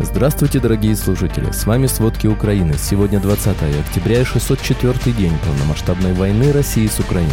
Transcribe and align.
Здравствуйте, 0.00 0.60
дорогие 0.60 0.94
слушатели! 0.94 1.50
С 1.50 1.66
вами 1.66 1.86
«Сводки 1.86 2.28
Украины». 2.28 2.74
Сегодня 2.78 3.18
20 3.18 3.48
октября 3.80 4.20
и 4.20 4.24
604 4.24 5.12
день 5.12 5.32
полномасштабной 5.44 6.12
войны 6.12 6.52
России 6.52 6.86
с 6.86 7.00
Украиной. 7.00 7.32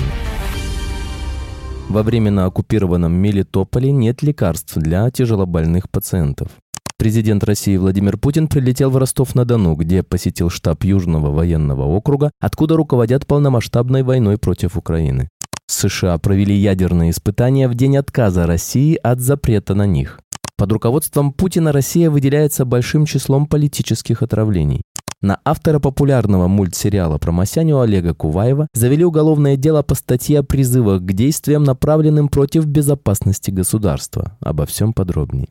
Во 1.90 2.02
временно 2.02 2.46
оккупированном 2.46 3.14
Мелитополе 3.14 3.92
нет 3.92 4.24
лекарств 4.24 4.74
для 4.78 5.12
тяжелобольных 5.12 5.92
пациентов. 5.92 6.48
Президент 6.98 7.44
России 7.44 7.78
Владимир 7.78 8.18
Путин 8.18 8.48
прилетел 8.48 8.90
в 8.90 8.98
Ростов-на-Дону, 8.98 9.76
где 9.76 10.02
посетил 10.02 10.50
штаб 10.50 10.86
Южного 10.86 11.30
военного 11.30 11.84
округа, 11.84 12.32
откуда 12.40 12.78
руководят 12.78 13.28
полномасштабной 13.28 14.02
войной 14.02 14.40
против 14.40 14.76
Украины. 14.76 15.30
США 15.68 16.18
провели 16.18 16.56
ядерные 16.56 17.12
испытания 17.12 17.68
в 17.68 17.76
день 17.76 17.98
отказа 17.98 18.48
России 18.48 18.98
от 19.04 19.20
запрета 19.20 19.76
на 19.76 19.86
них. 19.86 20.20
Под 20.58 20.72
руководством 20.72 21.34
Путина 21.34 21.72
Россия 21.72 22.10
выделяется 22.10 22.64
большим 22.64 23.06
числом 23.06 23.46
политических 23.46 24.22
отравлений. 24.22 24.84
На 25.22 25.40
автора 25.44 25.80
популярного 25.80 26.48
мультсериала 26.48 27.18
про 27.18 27.32
Масяню 27.32 27.80
Олега 27.80 28.14
Куваева 28.14 28.68
завели 28.74 29.04
уголовное 29.04 29.58
дело 29.58 29.82
по 29.82 29.96
статье 29.96 30.40
о 30.40 30.44
призывах 30.44 31.02
к 31.02 31.14
действиям, 31.14 31.64
направленным 31.64 32.28
против 32.28 32.66
безопасности 32.66 33.50
государства. 33.50 34.38
Обо 34.40 34.66
всем 34.66 34.94
подробнее. 34.94 35.48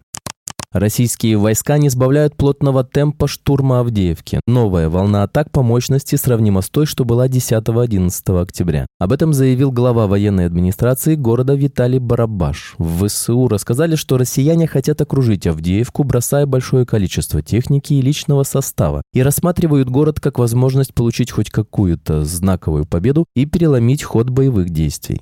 Российские 0.74 1.36
войска 1.36 1.78
не 1.78 1.88
сбавляют 1.88 2.36
плотного 2.36 2.82
темпа 2.82 3.28
штурма 3.28 3.78
Авдеевки. 3.78 4.40
Новая 4.48 4.88
волна 4.88 5.22
атак 5.22 5.52
по 5.52 5.62
мощности 5.62 6.16
сравнима 6.16 6.62
с 6.62 6.68
той, 6.68 6.84
что 6.84 7.04
была 7.04 7.28
10-11 7.28 8.42
октября. 8.42 8.86
Об 8.98 9.12
этом 9.12 9.32
заявил 9.32 9.70
глава 9.70 10.08
военной 10.08 10.46
администрации 10.46 11.14
города 11.14 11.54
Виталий 11.54 12.00
Барабаш. 12.00 12.74
В 12.78 13.06
ВСУ 13.06 13.46
рассказали, 13.46 13.94
что 13.94 14.18
россияне 14.18 14.66
хотят 14.66 15.00
окружить 15.00 15.46
Авдеевку, 15.46 16.02
бросая 16.02 16.44
большое 16.44 16.84
количество 16.84 17.40
техники 17.40 17.92
и 17.92 18.02
личного 18.02 18.42
состава, 18.42 19.02
и 19.12 19.22
рассматривают 19.22 19.88
город 19.88 20.18
как 20.18 20.40
возможность 20.40 20.92
получить 20.92 21.30
хоть 21.30 21.50
какую-то 21.50 22.24
знаковую 22.24 22.84
победу 22.84 23.26
и 23.36 23.46
переломить 23.46 24.02
ход 24.02 24.28
боевых 24.28 24.70
действий. 24.70 25.20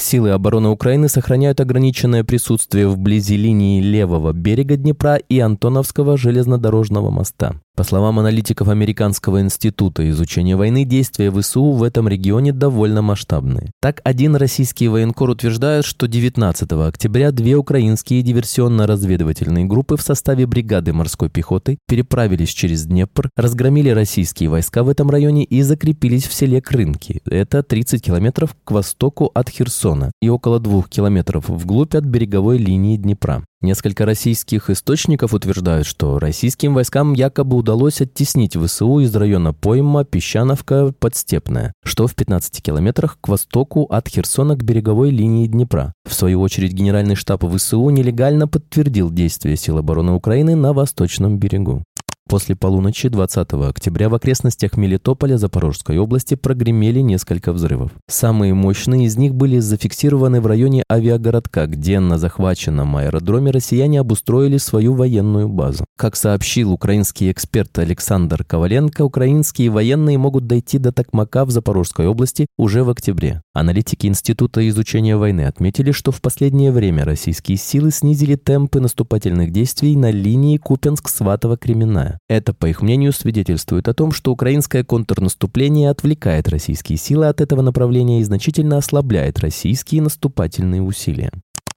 Силы 0.00 0.30
обороны 0.30 0.70
Украины 0.70 1.08
сохраняют 1.08 1.60
ограниченное 1.60 2.24
присутствие 2.24 2.88
вблизи 2.88 3.36
линии 3.36 3.82
левого 3.82 4.32
берега 4.32 4.76
Днепра 4.76 5.16
и 5.16 5.38
Антоновского 5.38 6.16
железнодорожного 6.16 7.10
моста. 7.10 7.60
По 7.80 7.84
словам 7.84 8.18
аналитиков 8.18 8.68
Американского 8.68 9.40
института 9.40 10.06
изучения 10.10 10.54
войны, 10.54 10.84
действия 10.84 11.32
ВСУ 11.32 11.70
в 11.70 11.82
этом 11.82 12.08
регионе 12.08 12.52
довольно 12.52 13.00
масштабные. 13.00 13.70
Так, 13.80 14.02
один 14.04 14.36
российский 14.36 14.86
военкор 14.88 15.30
утверждает, 15.30 15.86
что 15.86 16.06
19 16.06 16.70
октября 16.72 17.32
две 17.32 17.54
украинские 17.54 18.20
диверсионно-разведывательные 18.20 19.64
группы 19.64 19.96
в 19.96 20.02
составе 20.02 20.44
бригады 20.44 20.92
морской 20.92 21.30
пехоты 21.30 21.78
переправились 21.88 22.50
через 22.50 22.84
Днепр, 22.84 23.30
разгромили 23.34 23.88
российские 23.88 24.50
войска 24.50 24.82
в 24.82 24.90
этом 24.90 25.08
районе 25.08 25.44
и 25.44 25.62
закрепились 25.62 26.26
в 26.26 26.34
селе 26.34 26.60
Крынки. 26.60 27.22
Это 27.24 27.62
30 27.62 28.02
километров 28.02 28.54
к 28.62 28.72
востоку 28.72 29.30
от 29.32 29.48
Херсона 29.48 30.12
и 30.20 30.28
около 30.28 30.60
двух 30.60 30.90
километров 30.90 31.48
вглубь 31.48 31.94
от 31.94 32.04
береговой 32.04 32.58
линии 32.58 32.98
Днепра. 32.98 33.42
Несколько 33.62 34.06
российских 34.06 34.70
источников 34.70 35.34
утверждают, 35.34 35.86
что 35.86 36.18
российским 36.18 36.72
войскам 36.72 37.12
якобы 37.12 37.58
удалось 37.58 38.00
оттеснить 38.00 38.56
ВСУ 38.56 39.00
из 39.00 39.14
района 39.14 39.52
Пойма, 39.52 40.06
Песчановка, 40.06 40.94
Подстепная, 40.98 41.74
что 41.84 42.06
в 42.06 42.14
15 42.14 42.62
километрах 42.62 43.18
к 43.20 43.28
востоку 43.28 43.84
от 43.84 44.08
Херсона 44.08 44.56
к 44.56 44.62
береговой 44.62 45.10
линии 45.10 45.46
Днепра. 45.46 45.92
В 46.08 46.14
свою 46.14 46.40
очередь, 46.40 46.72
Генеральный 46.72 47.16
штаб 47.16 47.44
ВСУ 47.54 47.90
нелегально 47.90 48.48
подтвердил 48.48 49.10
действия 49.10 49.56
сил 49.56 49.76
обороны 49.76 50.12
Украины 50.12 50.56
на 50.56 50.72
восточном 50.72 51.38
берегу. 51.38 51.84
После 52.30 52.54
полуночи 52.54 53.08
20 53.08 53.54
октября 53.54 54.08
в 54.08 54.14
окрестностях 54.14 54.76
Мелитополя 54.76 55.36
Запорожской 55.36 55.98
области 55.98 56.36
прогремели 56.36 57.00
несколько 57.00 57.52
взрывов. 57.52 57.90
Самые 58.08 58.54
мощные 58.54 59.06
из 59.06 59.16
них 59.16 59.34
были 59.34 59.58
зафиксированы 59.58 60.40
в 60.40 60.46
районе 60.46 60.84
авиагородка, 60.88 61.66
где 61.66 61.98
на 61.98 62.18
захваченном 62.18 62.96
аэродроме 62.96 63.50
россияне 63.50 63.98
обустроили 63.98 64.58
свою 64.58 64.94
военную 64.94 65.48
базу. 65.48 65.84
Как 65.98 66.14
сообщил 66.14 66.70
украинский 66.70 67.32
эксперт 67.32 67.76
Александр 67.80 68.44
Коваленко, 68.44 69.02
украинские 69.02 69.70
военные 69.70 70.16
могут 70.16 70.46
дойти 70.46 70.78
до 70.78 70.92
Токмака 70.92 71.44
в 71.44 71.50
Запорожской 71.50 72.06
области 72.06 72.46
уже 72.56 72.84
в 72.84 72.90
октябре. 72.90 73.42
Аналитики 73.54 74.06
Института 74.06 74.68
изучения 74.68 75.16
войны 75.16 75.46
отметили, 75.46 75.90
что 75.90 76.12
в 76.12 76.20
последнее 76.20 76.70
время 76.70 77.04
российские 77.04 77.56
силы 77.56 77.90
снизили 77.90 78.36
темпы 78.36 78.78
наступательных 78.80 79.50
действий 79.50 79.96
на 79.96 80.12
линии 80.12 80.58
Купенск-Сватово-Кременная. 80.58 82.19
Это, 82.28 82.54
по 82.54 82.66
их 82.66 82.82
мнению, 82.82 83.12
свидетельствует 83.12 83.88
о 83.88 83.94
том, 83.94 84.12
что 84.12 84.32
украинское 84.32 84.84
контрнаступление 84.84 85.90
отвлекает 85.90 86.48
российские 86.48 86.96
силы 86.96 87.26
от 87.26 87.40
этого 87.40 87.60
направления 87.60 88.20
и 88.20 88.24
значительно 88.24 88.76
ослабляет 88.76 89.40
российские 89.40 90.02
наступательные 90.02 90.82
усилия. 90.82 91.32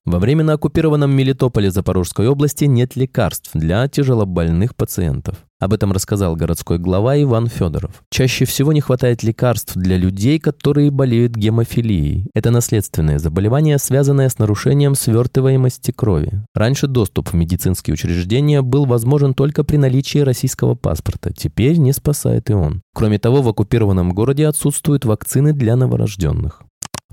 Во 0.05 0.19
временно 0.19 0.53
оккупированном 0.53 1.11
Мелитополе 1.11 1.71
Запорожской 1.71 2.27
области 2.27 2.65
нет 2.65 2.97
лекарств 2.97 3.51
для 3.53 3.87
тяжелобольных 3.87 4.75
пациентов. 4.75 5.37
Об 5.63 5.71
этом 5.71 5.93
рассказал 5.93 6.35
городской 6.35 6.77
глава 6.77 7.21
Иван 7.21 7.47
Федоров. 7.47 8.03
Чаще 8.09 8.43
всего 8.43 8.73
не 8.73 8.81
хватает 8.81 9.23
лекарств 9.23 9.77
для 9.77 9.95
людей, 9.95 10.37
которые 10.37 10.91
болеют 10.91 11.37
гемофилией. 11.37 12.27
Это 12.33 12.51
наследственное 12.51 13.17
заболевание, 13.17 13.77
связанное 13.77 14.27
с 14.27 14.39
нарушением 14.39 14.93
свертываемости 14.93 15.91
крови. 15.91 16.43
Раньше 16.53 16.87
доступ 16.87 17.29
в 17.29 17.35
медицинские 17.35 17.93
учреждения 17.93 18.61
был 18.61 18.83
возможен 18.85 19.33
только 19.33 19.63
при 19.63 19.77
наличии 19.77 20.19
российского 20.19 20.75
паспорта. 20.75 21.31
Теперь 21.31 21.77
не 21.77 21.93
спасает 21.93 22.49
и 22.49 22.53
он. 22.53 22.81
Кроме 22.93 23.17
того, 23.17 23.41
в 23.41 23.47
оккупированном 23.47 24.11
городе 24.11 24.47
отсутствуют 24.47 25.05
вакцины 25.05 25.53
для 25.53 25.77
новорожденных. 25.77 26.63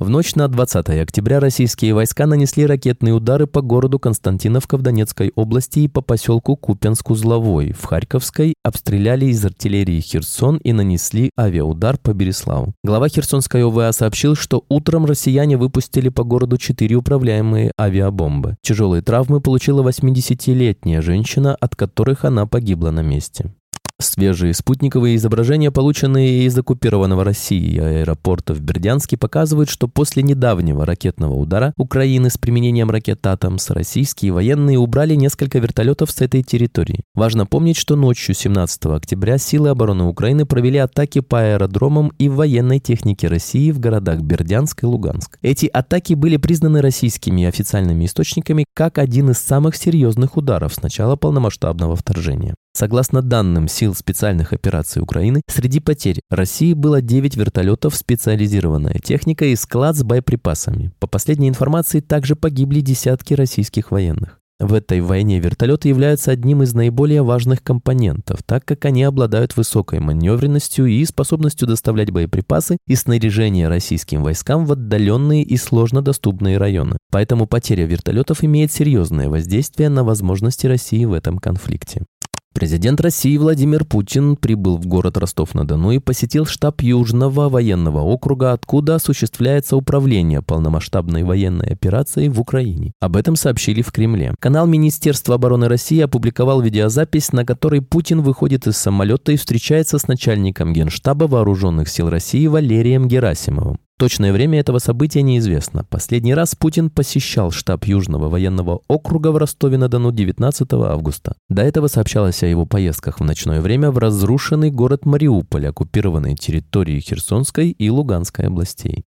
В 0.01 0.09
ночь 0.09 0.35
на 0.35 0.49
20 0.49 0.89
октября 1.03 1.41
российские 1.41 1.93
войска 1.93 2.27
нанесли 2.27 2.65
ракетные 2.65 3.13
удары 3.13 3.47
по 3.47 3.61
городу 3.61 3.99
Константиновка 3.99 4.79
в 4.79 4.83
Донецкой 4.83 5.31
области 5.37 5.81
и 5.81 5.89
по 5.89 6.01
поселку 6.01 6.57
Купенск-Узловой. 6.57 7.75
В 7.75 7.85
Харьковской 7.85 8.55
обстреляли 8.65 9.27
из 9.27 9.45
артиллерии 9.45 10.01
Херсон 10.01 10.57
и 10.57 10.73
нанесли 10.73 11.29
авиаудар 11.39 11.99
по 11.99 12.15
Береславу. 12.15 12.73
Глава 12.83 13.11
Херсонской 13.11 13.63
ОВА 13.63 13.93
сообщил, 13.93 14.37
что 14.37 14.65
утром 14.71 15.05
россияне 15.05 15.59
выпустили 15.59 16.09
по 16.09 16.25
городу 16.25 16.57
четыре 16.57 16.97
управляемые 16.97 17.73
авиабомбы. 17.79 18.57
Тяжелые 18.63 19.03
травмы 19.03 19.43
получила 19.43 19.87
80-летняя 19.87 21.03
женщина, 21.03 21.55
от 21.61 21.77
которых 21.77 22.25
она 22.25 22.47
погибла 22.47 22.91
на 22.91 23.01
месте. 23.03 23.53
Свежие 24.01 24.55
спутниковые 24.55 25.17
изображения, 25.17 25.71
полученные 25.71 26.45
из 26.45 26.57
оккупированного 26.57 27.23
России 27.23 27.79
аэропорта 27.79 28.55
в 28.55 28.61
Бердянске, 28.61 29.19
показывают, 29.19 29.69
что 29.69 29.89
после 29.89 30.23
недавнего 30.23 30.87
ракетного 30.87 31.35
удара 31.35 31.75
Украины 31.77 32.31
с 32.31 32.39
применением 32.39 32.91
ракет 32.91 33.27
«Атомс» 33.27 33.69
российские 33.71 34.33
военные 34.33 34.79
убрали 34.79 35.15
несколько 35.17 35.59
вертолетов 35.59 36.11
с 36.11 36.23
этой 36.23 36.43
территории. 36.43 37.03
Важно 37.15 37.45
помнить, 37.45 37.77
что 37.77 37.95
ночью 37.95 38.35
17 38.35 38.87
октября 38.87 39.37
силы 39.37 39.69
обороны 39.69 40.05
Украины 40.05 40.47
провели 40.47 40.79
атаки 40.79 41.21
по 41.21 41.41
аэродромам 41.41 42.13
и 42.19 42.31
военной 42.31 42.81
технике 42.81 43.29
России 43.29 43.71
в 43.71 43.81
городах 43.81 44.23
Бердянск 44.23 44.83
и 44.83 44.87
Луганск. 44.87 45.39
Эти 45.43 45.67
атаки 45.67 46.15
были 46.15 46.39
признаны 46.39 46.81
российскими 46.81 47.45
официальными 47.45 48.07
источниками 48.07 48.65
как 48.75 48.97
один 48.97 49.31
из 49.31 49.39
самых 49.39 49.77
серьезных 49.77 50.39
ударов 50.39 50.73
с 50.73 50.81
начала 50.81 51.17
полномасштабного 51.17 51.97
вторжения. 51.97 52.55
Согласно 52.73 53.21
данным 53.21 53.69
сил 53.69 53.95
специальных 53.95 54.53
операций 54.53 55.03
Украины, 55.03 55.43
среди 55.49 55.81
потерь 55.81 56.21
России 56.31 56.73
было 56.73 57.03
9 57.03 57.37
вертолетов, 57.37 57.97
специализированная 57.97 59.01
техника 59.03 59.45
и 59.45 59.57
склад 59.57 59.97
с 59.97 60.05
боеприпасами. 60.05 60.93
По 61.01 61.07
последней 61.07 61.49
информации, 61.49 62.01
также 62.01 62.37
погибли 62.37 62.81
десятки 62.81 63.35
российских 63.35 63.91
военных. 63.91 64.41
В 64.61 64.75
этой 64.75 65.01
войне 65.01 65.41
вертолеты 65.41 65.89
являются 65.89 66.33
одним 66.33 66.63
из 66.63 66.75
наиболее 66.75 67.23
важных 67.23 67.63
компонентов, 67.63 68.43
так 68.45 68.63
как 68.67 68.85
они 68.85 69.03
обладают 69.05 69.57
высокой 69.57 70.01
маневренностью 70.01 70.85
и 70.85 71.03
способностью 71.07 71.67
доставлять 71.67 72.11
боеприпасы 72.11 72.77
и 72.87 72.95
снаряжение 72.95 73.69
российским 73.69 74.23
войскам 74.23 74.67
в 74.67 74.73
отдаленные 74.73 75.45
и 75.45 75.57
сложно 75.57 76.03
доступные 76.03 76.59
районы. 76.59 76.99
Поэтому 77.11 77.47
потеря 77.47 77.87
вертолетов 77.87 78.45
имеет 78.45 78.71
серьезное 78.71 79.31
воздействие 79.31 79.89
на 79.89 80.05
возможности 80.05 80.67
России 80.67 81.07
в 81.07 81.15
этом 81.15 81.39
конфликте. 81.39 82.05
Президент 82.53 83.01
России 83.01 83.37
Владимир 83.37 83.85
Путин 83.85 84.35
прибыл 84.35 84.77
в 84.77 84.85
город 84.85 85.17
Ростов-на-Дону 85.17 85.93
и 85.93 85.99
посетил 86.01 86.47
штаб 86.47 86.83
Южного 86.83 87.49
военного 87.49 88.01
округа, 88.01 88.53
откуда 88.53 88.97
осуществляется 88.97 89.77
управление 89.77 90.43
полномасштабной 90.43 91.23
военной 91.23 91.69
операцией 91.69 92.29
в 92.29 92.41
Украине. 92.41 92.93
Об 93.01 93.17
этом 93.17 93.37
сообщили 93.37 93.83
в 93.83 93.93
Кремле. 93.93 94.35
Канал 94.41 94.67
Министерства 94.67 95.37
обороны 95.37 95.69
России 95.69 96.01
опубликовал 96.01 96.61
видеозапись, 96.61 97.33
на 97.33 97.47
которой 97.47 97.83
Путин 97.83 98.21
выходит 98.21 98.67
из 98.67 98.77
самолета 98.77 99.31
и 99.31 99.37
встречается 99.37 99.99
с 99.99 100.09
начальником 100.09 100.73
Генштаба 100.73 101.25
Вооруженных 101.29 101.89
сил 101.89 102.11
России 102.11 102.49
Валерием 102.49 103.07
Герасимовым. 103.07 103.79
Точное 104.01 104.33
время 104.33 104.59
этого 104.61 104.79
события 104.79 105.21
неизвестно. 105.21 105.85
Последний 105.85 106.33
раз 106.33 106.55
Путин 106.55 106.89
посещал 106.89 107.51
штаб 107.51 107.85
Южного 107.85 108.31
военного 108.31 108.81
округа 108.89 109.31
в 109.31 109.37
Ростове-на-Дону 109.37 110.11
19 110.11 110.73
августа. 110.73 111.35
До 111.51 111.61
этого 111.61 111.87
сообщалось 111.87 112.43
о 112.43 112.47
его 112.47 112.65
поездках 112.65 113.21
в 113.21 113.25
ночное 113.25 113.61
время 113.61 113.91
в 113.91 113.99
разрушенный 113.99 114.71
город 114.71 115.05
Мариуполь, 115.05 115.67
оккупированный 115.67 116.35
территории 116.35 116.99
Херсонской 116.99 117.73
и 117.73 117.91
Луганской 117.91 118.47
областей. 118.47 119.05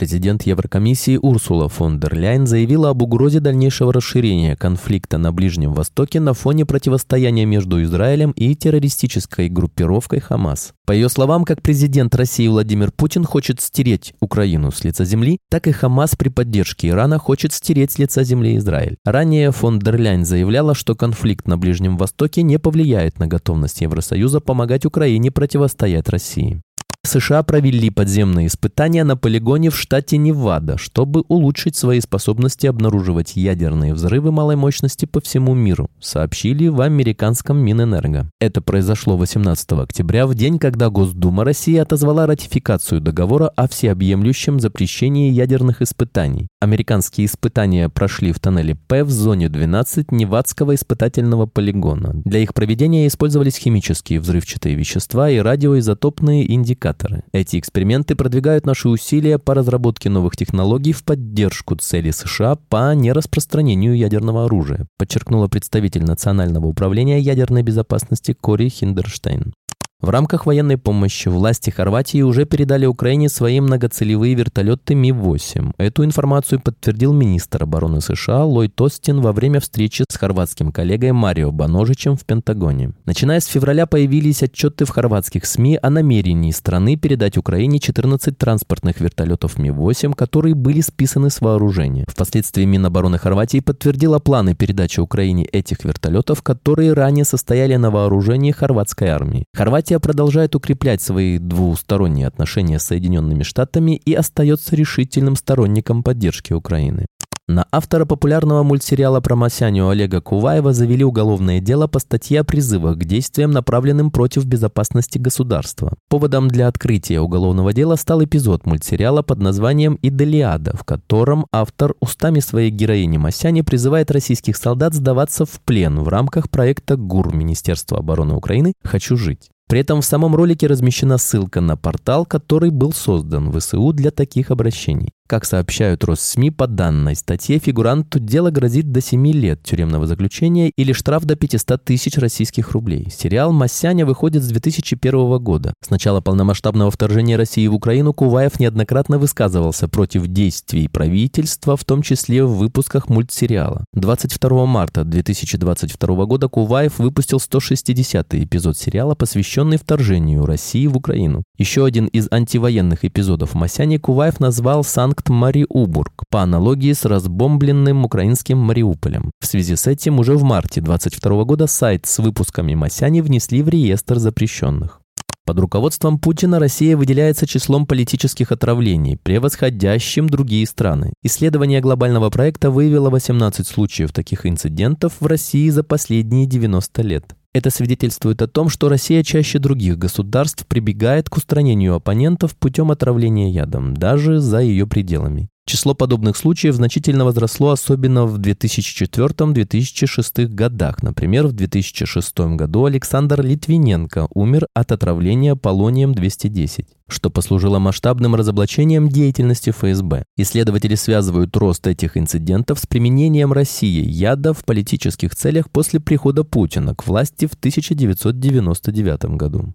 Президент 0.00 0.44
Еврокомиссии 0.44 1.18
Урсула 1.20 1.68
фон 1.68 2.00
дер 2.00 2.14
Ляйн 2.14 2.46
заявила 2.46 2.88
об 2.88 3.02
угрозе 3.02 3.38
дальнейшего 3.38 3.92
расширения 3.92 4.56
конфликта 4.56 5.18
на 5.18 5.30
Ближнем 5.30 5.74
Востоке 5.74 6.20
на 6.20 6.32
фоне 6.32 6.64
противостояния 6.64 7.44
между 7.44 7.82
Израилем 7.82 8.30
и 8.30 8.54
террористической 8.54 9.50
группировкой 9.50 10.20
Хамас. 10.20 10.72
По 10.86 10.92
ее 10.92 11.10
словам, 11.10 11.44
как 11.44 11.60
президент 11.60 12.14
России 12.14 12.48
Владимир 12.48 12.92
Путин 12.92 13.24
хочет 13.24 13.60
стереть 13.60 14.14
Украину 14.20 14.72
с 14.72 14.82
лица 14.84 15.04
земли, 15.04 15.36
так 15.50 15.66
и 15.66 15.72
Хамас 15.72 16.16
при 16.16 16.30
поддержке 16.30 16.88
Ирана 16.88 17.18
хочет 17.18 17.52
стереть 17.52 17.92
с 17.92 17.98
лица 17.98 18.24
земли 18.24 18.56
Израиль. 18.56 18.96
Ранее 19.04 19.52
фон 19.52 19.80
дер 19.80 20.00
Ляйн 20.00 20.24
заявляла, 20.24 20.74
что 20.74 20.94
конфликт 20.94 21.46
на 21.46 21.58
Ближнем 21.58 21.98
Востоке 21.98 22.42
не 22.42 22.58
повлияет 22.58 23.18
на 23.18 23.26
готовность 23.26 23.82
Евросоюза 23.82 24.40
помогать 24.40 24.86
Украине 24.86 25.30
противостоять 25.30 26.08
России. 26.08 26.62
США 27.10 27.42
провели 27.42 27.90
подземные 27.90 28.46
испытания 28.46 29.04
на 29.04 29.16
полигоне 29.16 29.70
в 29.70 29.76
штате 29.76 30.16
Невада, 30.16 30.76
чтобы 30.76 31.24
улучшить 31.28 31.74
свои 31.74 31.98
способности 32.00 32.66
обнаруживать 32.66 33.36
ядерные 33.36 33.94
взрывы 33.94 34.30
малой 34.30 34.54
мощности 34.54 35.06
по 35.06 35.20
всему 35.20 35.54
миру, 35.54 35.90
сообщили 35.98 36.68
в 36.68 36.80
американском 36.80 37.56
Минэнерго. 37.56 38.30
Это 38.38 38.60
произошло 38.60 39.16
18 39.16 39.72
октября, 39.72 40.26
в 40.26 40.34
день, 40.34 40.58
когда 40.58 40.90
Госдума 40.90 41.42
России 41.42 41.76
отозвала 41.78 42.26
ратификацию 42.26 43.00
договора 43.00 43.48
о 43.56 43.66
всеобъемлющем 43.66 44.60
запрещении 44.60 45.32
ядерных 45.32 45.82
испытаний. 45.82 46.49
Американские 46.60 47.26
испытания 47.26 47.88
прошли 47.88 48.32
в 48.32 48.38
тоннеле 48.38 48.74
П 48.74 49.02
в 49.02 49.10
зоне 49.10 49.48
12 49.48 50.12
Невадского 50.12 50.74
испытательного 50.74 51.46
полигона. 51.46 52.12
Для 52.26 52.40
их 52.40 52.52
проведения 52.52 53.06
использовались 53.06 53.56
химические 53.56 54.20
взрывчатые 54.20 54.74
вещества 54.74 55.30
и 55.30 55.38
радиоизотопные 55.38 56.52
индикаторы. 56.52 57.22
Эти 57.32 57.58
эксперименты 57.58 58.14
продвигают 58.14 58.66
наши 58.66 58.90
усилия 58.90 59.38
по 59.38 59.54
разработке 59.54 60.10
новых 60.10 60.36
технологий 60.36 60.92
в 60.92 61.02
поддержку 61.02 61.76
цели 61.76 62.10
США 62.10 62.56
по 62.68 62.94
нераспространению 62.94 63.96
ядерного 63.96 64.44
оружия, 64.44 64.86
подчеркнула 64.98 65.48
представитель 65.48 66.04
Национального 66.04 66.66
управления 66.66 67.20
ядерной 67.20 67.62
безопасности 67.62 68.36
Кори 68.38 68.68
Хиндерштейн. 68.68 69.54
В 70.00 70.08
рамках 70.08 70.46
военной 70.46 70.78
помощи 70.78 71.28
власти 71.28 71.68
Хорватии 71.68 72.22
уже 72.22 72.46
передали 72.46 72.86
Украине 72.86 73.28
свои 73.28 73.60
многоцелевые 73.60 74.34
вертолеты 74.34 74.94
Ми-8. 74.94 75.74
Эту 75.76 76.06
информацию 76.06 76.58
подтвердил 76.58 77.12
министр 77.12 77.64
обороны 77.64 78.00
США 78.00 78.46
Ллойд 78.46 78.80
Остин 78.80 79.20
во 79.20 79.32
время 79.32 79.60
встречи 79.60 80.06
с 80.08 80.16
хорватским 80.16 80.72
коллегой 80.72 81.12
Марио 81.12 81.52
Баножичем 81.52 82.16
в 82.16 82.24
Пентагоне. 82.24 82.92
Начиная 83.04 83.40
с 83.40 83.44
февраля 83.44 83.84
появились 83.84 84.42
отчеты 84.42 84.86
в 84.86 84.88
хорватских 84.88 85.44
СМИ 85.44 85.78
о 85.82 85.90
намерении 85.90 86.50
страны 86.50 86.96
передать 86.96 87.36
Украине 87.36 87.78
14 87.78 88.38
транспортных 88.38 89.00
вертолетов 89.00 89.58
Ми-8, 89.58 90.14
которые 90.14 90.54
были 90.54 90.80
списаны 90.80 91.28
с 91.28 91.42
вооружения. 91.42 92.06
Впоследствии 92.08 92.64
Минобороны 92.64 93.18
Хорватии 93.18 93.60
подтвердила 93.60 94.18
планы 94.18 94.54
передачи 94.54 94.98
Украине 94.98 95.44
этих 95.44 95.84
вертолетов, 95.84 96.42
которые 96.42 96.94
ранее 96.94 97.26
состояли 97.26 97.76
на 97.76 97.90
вооружении 97.90 98.50
хорватской 98.50 99.08
армии. 99.08 99.44
Хорватия 99.54 99.89
Хорватия 99.90 100.06
продолжает 100.06 100.54
укреплять 100.54 101.02
свои 101.02 101.38
двусторонние 101.38 102.28
отношения 102.28 102.78
с 102.78 102.84
Соединенными 102.84 103.42
Штатами 103.42 103.96
и 103.96 104.14
остается 104.14 104.76
решительным 104.76 105.34
сторонником 105.34 106.04
поддержки 106.04 106.52
Украины. 106.52 107.06
На 107.48 107.66
автора 107.72 108.04
популярного 108.04 108.62
мультсериала 108.62 109.20
про 109.20 109.34
Масяню 109.34 109.88
Олега 109.88 110.20
Куваева 110.20 110.72
завели 110.72 111.02
уголовное 111.02 111.58
дело 111.58 111.88
по 111.88 111.98
статье 111.98 112.38
о 112.38 112.44
призывах 112.44 112.98
к 112.98 113.04
действиям, 113.04 113.50
направленным 113.50 114.12
против 114.12 114.44
безопасности 114.44 115.18
государства. 115.18 115.94
Поводом 116.08 116.46
для 116.46 116.68
открытия 116.68 117.18
уголовного 117.18 117.72
дела 117.72 117.96
стал 117.96 118.22
эпизод 118.22 118.66
мультсериала 118.66 119.22
под 119.22 119.40
названием 119.40 119.98
«Иделиада», 120.02 120.76
в 120.76 120.84
котором 120.84 121.46
автор 121.50 121.94
устами 121.98 122.38
своей 122.38 122.70
героини 122.70 123.18
Масяни 123.18 123.62
призывает 123.62 124.12
российских 124.12 124.56
солдат 124.56 124.94
сдаваться 124.94 125.44
в 125.44 125.60
плен 125.64 125.98
в 125.98 126.06
рамках 126.06 126.48
проекта 126.48 126.96
ГУР 126.96 127.34
Министерства 127.34 127.98
обороны 127.98 128.34
Украины 128.34 128.74
«Хочу 128.84 129.16
жить». 129.16 129.50
При 129.70 129.78
этом 129.78 130.00
в 130.00 130.04
самом 130.04 130.34
ролике 130.34 130.66
размещена 130.66 131.16
ссылка 131.16 131.60
на 131.60 131.76
портал, 131.76 132.26
который 132.26 132.70
был 132.70 132.92
создан 132.92 133.52
ВСУ 133.52 133.92
для 133.92 134.10
таких 134.10 134.50
обращений. 134.50 135.12
Как 135.30 135.44
сообщают 135.44 136.02
Россми, 136.02 136.50
по 136.50 136.66
данной 136.66 137.14
статье 137.14 137.60
фигуранту 137.60 138.18
дело 138.18 138.50
грозит 138.50 138.90
до 138.90 139.00
7 139.00 139.28
лет 139.28 139.62
тюремного 139.62 140.08
заключения 140.08 140.70
или 140.70 140.92
штраф 140.92 141.24
до 141.24 141.36
500 141.36 141.84
тысяч 141.84 142.18
российских 142.18 142.72
рублей. 142.72 143.06
Сериал 143.16 143.52
«Масяня» 143.52 144.04
выходит 144.04 144.42
с 144.42 144.48
2001 144.48 145.38
года. 145.38 145.72
С 145.86 145.90
начала 145.90 146.20
полномасштабного 146.20 146.90
вторжения 146.90 147.36
России 147.36 147.68
в 147.68 147.76
Украину 147.76 148.12
Куваев 148.12 148.58
неоднократно 148.58 149.18
высказывался 149.18 149.86
против 149.86 150.26
действий 150.26 150.88
правительства, 150.88 151.76
в 151.76 151.84
том 151.84 152.02
числе 152.02 152.42
в 152.42 152.56
выпусках 152.56 153.08
мультсериала. 153.08 153.84
22 153.94 154.66
марта 154.66 155.04
2022 155.04 156.24
года 156.26 156.48
Куваев 156.48 156.98
выпустил 156.98 157.38
160-й 157.38 158.42
эпизод 158.46 158.76
сериала, 158.76 159.14
посвященный 159.14 159.76
вторжению 159.76 160.44
России 160.44 160.88
в 160.88 160.96
Украину. 160.96 161.44
Еще 161.56 161.84
один 161.84 162.06
из 162.06 162.26
антивоенных 162.32 163.04
эпизодов 163.04 163.54
«Масяни» 163.54 163.98
Куваев 163.98 164.40
назвал 164.40 164.82
«Санкт 164.82 165.19
проект 165.20 165.28
Мариубург 165.28 166.24
по 166.30 166.42
аналогии 166.42 166.92
с 166.92 167.04
разбомбленным 167.04 168.04
украинским 168.04 168.58
Мариуполем. 168.58 169.30
В 169.40 169.46
связи 169.46 169.76
с 169.76 169.86
этим 169.86 170.18
уже 170.18 170.34
в 170.34 170.42
марте 170.42 170.80
2022 170.80 171.44
года 171.44 171.66
сайт 171.66 172.06
с 172.06 172.18
выпусками 172.18 172.74
Масяни 172.74 173.20
внесли 173.20 173.62
в 173.62 173.68
реестр 173.68 174.18
запрещенных. 174.18 175.00
Под 175.44 175.58
руководством 175.58 176.18
Путина 176.18 176.58
Россия 176.58 176.96
выделяется 176.96 177.46
числом 177.46 177.86
политических 177.86 178.52
отравлений, 178.52 179.16
превосходящим 179.16 180.28
другие 180.28 180.66
страны. 180.66 181.12
Исследование 181.24 181.80
глобального 181.80 182.30
проекта 182.30 182.70
выявило 182.70 183.10
18 183.10 183.66
случаев 183.66 184.12
таких 184.12 184.46
инцидентов 184.46 185.14
в 185.20 185.26
России 185.26 185.68
за 185.70 185.82
последние 185.82 186.46
90 186.46 187.02
лет. 187.02 187.34
Это 187.52 187.70
свидетельствует 187.70 188.42
о 188.42 188.46
том, 188.46 188.68
что 188.68 188.88
Россия 188.88 189.24
чаще 189.24 189.58
других 189.58 189.98
государств 189.98 190.66
прибегает 190.66 191.28
к 191.28 191.36
устранению 191.36 191.94
оппонентов 191.94 192.56
путем 192.56 192.92
отравления 192.92 193.50
ядом, 193.50 193.94
даже 193.94 194.38
за 194.38 194.60
ее 194.60 194.86
пределами. 194.86 195.48
Число 195.70 195.94
подобных 195.94 196.36
случаев 196.36 196.74
значительно 196.74 197.24
возросло, 197.24 197.70
особенно 197.70 198.26
в 198.26 198.40
2004-2006 198.40 200.46
годах. 200.46 201.04
Например, 201.04 201.46
в 201.46 201.52
2006 201.52 202.38
году 202.56 202.86
Александр 202.86 203.40
Литвиненко 203.40 204.26
умер 204.34 204.66
от 204.74 204.90
отравления 204.90 205.54
полонием-210 205.54 206.86
что 207.12 207.30
послужило 207.30 207.80
масштабным 207.80 208.36
разоблачением 208.36 209.08
деятельности 209.08 209.70
ФСБ. 209.70 210.24
Исследователи 210.36 210.94
связывают 210.94 211.56
рост 211.56 211.86
этих 211.86 212.16
инцидентов 212.16 212.78
с 212.78 212.86
применением 212.86 213.52
России 213.52 214.04
яда 214.04 214.54
в 214.54 214.64
политических 214.64 215.34
целях 215.34 215.70
после 215.70 215.98
прихода 215.98 216.44
Путина 216.44 216.94
к 216.94 217.04
власти 217.06 217.46
в 217.46 217.54
1999 217.54 219.24
году. 219.36 219.74